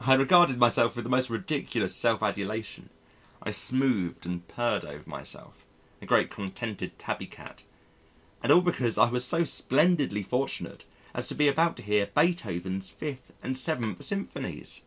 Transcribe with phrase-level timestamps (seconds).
[0.00, 2.90] I regarded myself with the most ridiculous self adulation
[3.42, 5.64] I smoothed and purred over myself
[6.02, 7.64] a great contented Tabby cat
[8.42, 10.84] and all because I was so splendidly fortunate
[11.14, 14.82] as to be about to hear Beethoven's Fifth and Seventh Symphonies.